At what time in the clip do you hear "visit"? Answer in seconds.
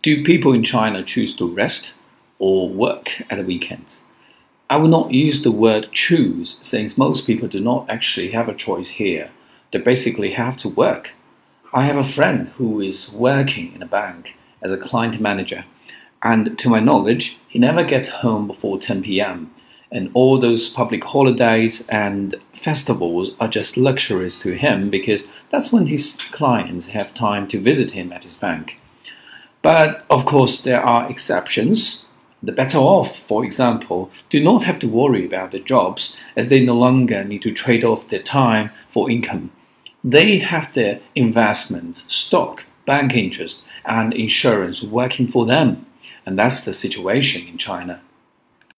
27.60-27.92